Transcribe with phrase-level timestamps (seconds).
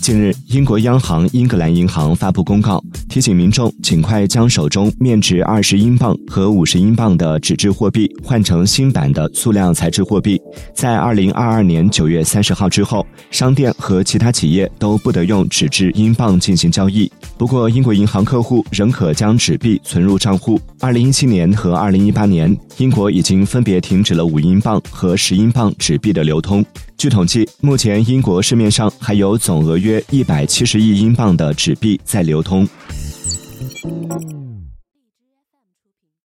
[0.00, 10.40] 近日，英国央行英格兰银行发布公告，提醒民众尽快将手中面值二十英镑和五十英镑的纸质货币换成新版的塑料材质货币。
[10.74, 17.10] 在二零二二年九月三十号之后，商店和其他企业都不得用纸质英镑进行交易。
[17.40, 20.60] 不过，英国银行客户仍可将纸币存入账户。
[20.78, 26.62] 二零一七年和二零一八年，英国已经分别停止了五英镑和十英镑纸币的流通。
[26.98, 32.68] 据统计，目前英国市面上还有总额约一百七十亿英镑的纸币在流通。